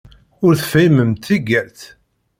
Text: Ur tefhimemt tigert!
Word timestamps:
Ur 0.45 0.53
tefhimemt 0.59 1.23
tigert! 1.25 1.79